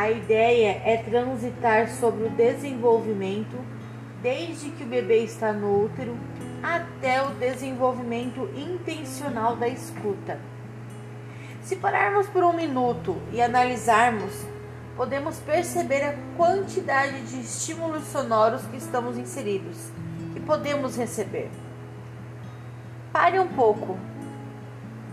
[0.00, 3.58] A ideia é transitar sobre o desenvolvimento
[4.22, 6.16] desde que o bebê está no útero
[6.62, 10.40] até o desenvolvimento intencional da escuta.
[11.60, 14.32] Se pararmos por um minuto e analisarmos,
[14.96, 19.92] podemos perceber a quantidade de estímulos sonoros que estamos inseridos,
[20.32, 21.50] que podemos receber.
[23.12, 23.98] Pare um pouco.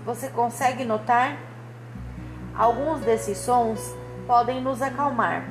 [0.05, 1.37] Você consegue notar?
[2.55, 3.93] Alguns desses sons
[4.27, 5.49] podem nos acalmar,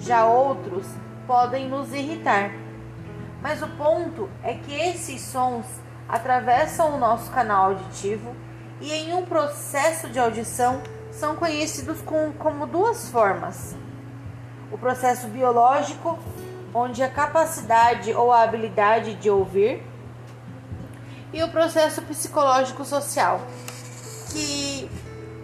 [0.00, 0.86] já outros
[1.26, 2.50] podem nos irritar.
[3.40, 5.64] Mas o ponto é que esses sons
[6.08, 8.34] atravessam o nosso canal auditivo
[8.80, 13.76] e, em um processo de audição, são conhecidos com, como duas formas:
[14.72, 16.18] o processo biológico,
[16.74, 19.82] onde a capacidade ou a habilidade de ouvir,
[21.32, 23.40] e o processo psicológico social,
[24.32, 24.90] que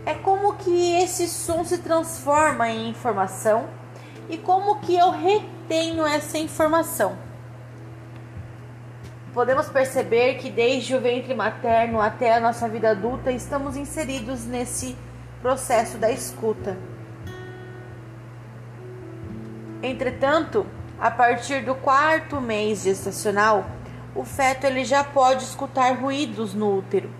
[0.06, 3.69] é como que esse som se transforma em informação
[4.28, 7.16] e como que eu retenho essa informação.
[9.33, 14.96] Podemos perceber que desde o ventre materno até a nossa vida adulta estamos inseridos nesse
[15.42, 16.77] processo da escuta.
[19.83, 20.66] Entretanto,
[21.00, 23.66] a partir do quarto mês gestacional,
[24.14, 27.11] o feto ele já pode escutar ruídos no útero.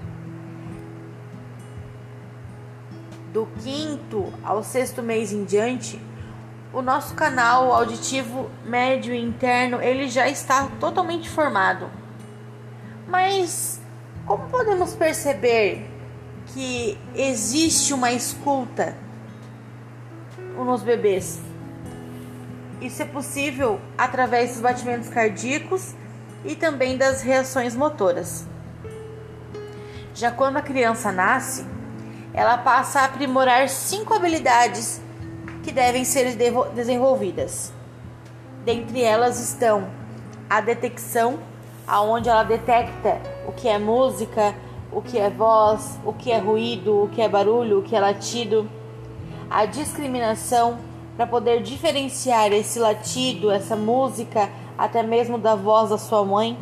[3.35, 6.01] Do quinto ao sexto mês em diante,
[6.73, 11.91] o nosso canal auditivo médio interno ele já está totalmente formado.
[13.09, 13.81] Mas
[14.25, 15.85] como podemos perceber
[16.47, 18.97] que existe uma escuta
[20.57, 21.41] nos bebês?
[22.81, 25.93] Isso é possível através dos batimentos cardíacos
[26.45, 28.47] e também das reações motoras.
[30.15, 31.74] Já quando a criança nasce,
[32.35, 35.01] ela passa a aprimorar cinco habilidades
[35.63, 36.37] que devem ser
[36.75, 37.73] desenvolvidas.
[38.65, 39.87] Dentre elas estão
[40.51, 41.39] a detecção,
[41.87, 44.55] aonde ela detecta o que é música,
[44.91, 48.01] o que é voz, o que é ruído, o que é barulho, o que é
[48.01, 48.69] latido,
[49.49, 50.79] a discriminação
[51.17, 56.59] para poder diferenciar esse latido, essa música, até mesmo da voz da sua mãe,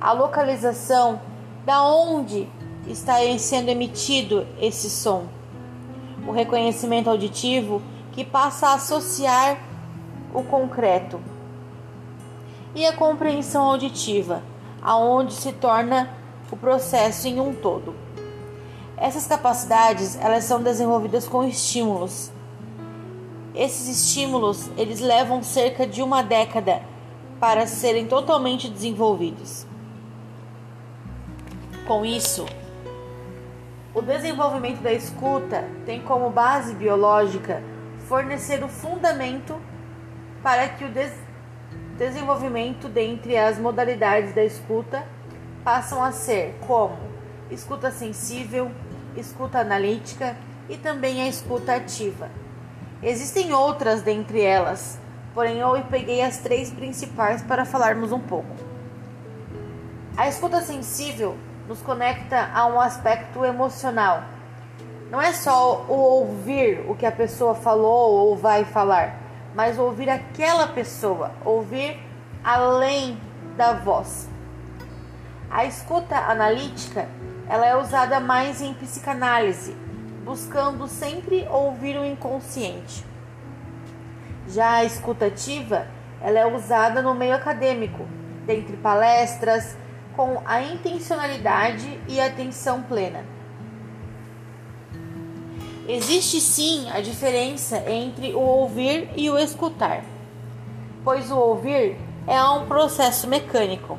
[0.00, 1.20] a localização
[1.66, 2.48] da onde
[2.88, 5.26] está sendo emitido esse som,
[6.26, 7.82] o reconhecimento auditivo
[8.12, 9.58] que passa a associar
[10.34, 11.20] o concreto
[12.74, 14.42] e a compreensão auditiva,
[14.82, 16.10] aonde se torna
[16.50, 17.94] o processo em um todo.
[18.96, 22.32] Essas capacidades, elas são desenvolvidas com estímulos.
[23.54, 26.82] Esses estímulos, eles levam cerca de uma década
[27.38, 29.66] para serem totalmente desenvolvidos.
[31.86, 32.44] Com isso,
[33.94, 37.62] o desenvolvimento da escuta tem como base biológica
[38.06, 39.60] fornecer o fundamento
[40.42, 41.12] para que o des
[41.96, 45.04] desenvolvimento dentre as modalidades da escuta
[45.64, 46.96] passam a ser como
[47.50, 48.70] escuta sensível,
[49.16, 50.36] escuta analítica
[50.68, 52.30] e também a escuta ativa.
[53.02, 54.98] Existem outras dentre elas,
[55.34, 58.54] porém eu peguei as três principais para falarmos um pouco.
[60.16, 61.36] A escuta sensível
[61.68, 64.22] nos conecta a um aspecto emocional.
[65.10, 69.16] Não é só o ouvir o que a pessoa falou ou vai falar,
[69.54, 72.00] mas ouvir aquela pessoa, ouvir
[72.42, 73.20] além
[73.56, 74.28] da voz.
[75.50, 77.08] A escuta analítica,
[77.48, 79.74] ela é usada mais em psicanálise,
[80.24, 83.04] buscando sempre ouvir o inconsciente.
[84.46, 85.86] Já a escutativa,
[86.22, 88.06] ela é usada no meio acadêmico,
[88.46, 89.76] dentre palestras,
[90.18, 93.24] com a intencionalidade e atenção plena.
[95.86, 100.02] Existe sim a diferença entre o ouvir e o escutar,
[101.04, 101.96] pois o ouvir
[102.26, 103.96] é um processo mecânico,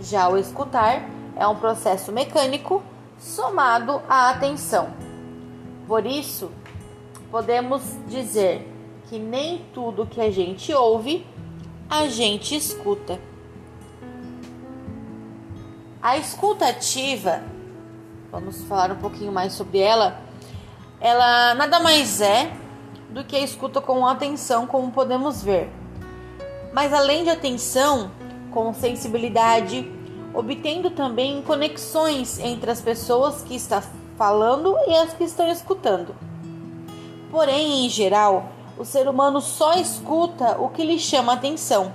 [0.00, 1.02] já o escutar
[1.34, 2.80] é um processo mecânico
[3.18, 4.90] somado à atenção.
[5.84, 6.52] Por isso,
[7.28, 8.72] podemos dizer
[9.08, 11.26] que nem tudo que a gente ouve
[11.90, 13.29] a gente escuta.
[16.02, 17.42] A escuta ativa,
[18.32, 20.18] vamos falar um pouquinho mais sobre ela,
[20.98, 22.50] ela nada mais é
[23.10, 25.70] do que a escuta com atenção, como podemos ver.
[26.72, 28.10] Mas além de atenção,
[28.50, 29.92] com sensibilidade,
[30.32, 33.82] obtendo também conexões entre as pessoas que está
[34.16, 36.16] falando e as que estão escutando.
[37.30, 38.48] Porém, em geral,
[38.78, 41.92] o ser humano só escuta o que lhe chama atenção.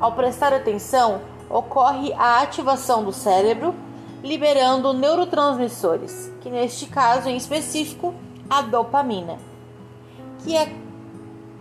[0.00, 3.74] Ao prestar atenção, ocorre a ativação do cérebro,
[4.22, 8.14] liberando neurotransmissores, que neste caso em específico,
[8.48, 9.38] a dopamina.
[10.44, 10.72] que é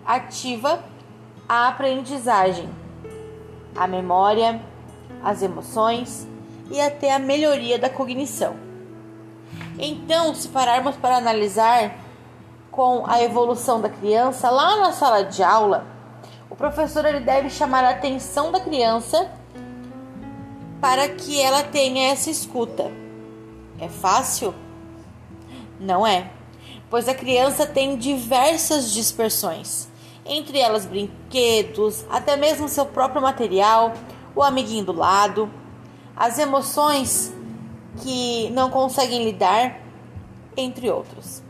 [0.05, 0.83] ativa
[1.49, 2.69] a aprendizagem,
[3.75, 4.61] a memória,
[5.23, 6.27] as emoções
[6.69, 8.55] e até a melhoria da cognição.
[9.79, 11.95] Então, se pararmos para analisar
[12.71, 15.85] com a evolução da criança lá na sala de aula,
[16.49, 19.29] o professor ele deve chamar a atenção da criança
[20.79, 22.91] para que ela tenha essa escuta.
[23.79, 24.53] É fácil?
[25.79, 26.31] Não é,
[26.89, 29.87] pois a criança tem diversas dispersões,
[30.25, 33.93] entre elas brinquedos, até mesmo seu próprio material,
[34.35, 35.51] o amiguinho do lado,
[36.15, 37.33] as emoções
[38.01, 39.79] que não conseguem lidar,
[40.55, 41.43] entre outros.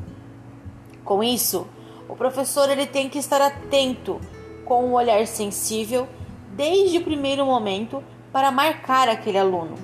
[1.05, 1.65] Com isso,
[2.09, 4.19] o professor ele tem que estar atento
[4.65, 6.07] com um olhar sensível
[6.51, 8.03] desde o primeiro momento
[8.37, 9.79] para marcar aquele aluno.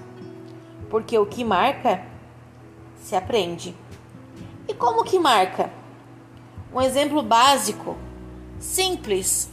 [0.87, 2.05] Porque o que marca
[3.01, 3.75] se aprende.
[4.67, 5.71] E como que marca?
[6.71, 7.97] Um exemplo básico,
[8.59, 9.49] simples,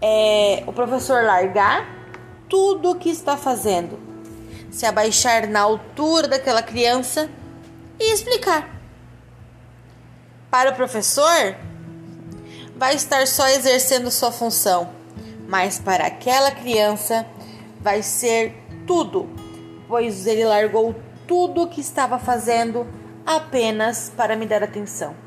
[0.00, 1.84] é o professor largar
[2.48, 3.98] tudo o que está fazendo,
[4.70, 7.28] se abaixar na altura daquela criança
[7.98, 8.70] e explicar.
[10.48, 11.56] Para o professor,
[12.76, 14.92] vai estar só exercendo sua função,
[15.48, 17.26] mas para aquela criança
[17.86, 18.52] vai ser
[18.84, 19.28] tudo,
[19.86, 20.92] pois ele largou
[21.24, 22.84] tudo o que estava fazendo
[23.24, 25.25] apenas para me dar atenção.